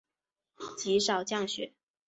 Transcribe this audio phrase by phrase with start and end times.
[0.79, 1.73] 极少降雪。